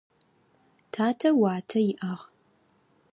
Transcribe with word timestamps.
Татэ 0.91 1.29
уатэ 1.39 1.79
иӏагъ. 1.89 2.23